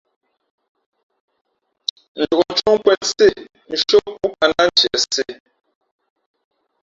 [2.19, 3.27] Njǒʼ cóh nkwēn sê
[3.71, 5.25] nshʉ́ά kūʼkaʼ nά ntiē sē.